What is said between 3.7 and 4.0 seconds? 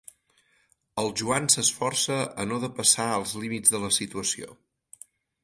de la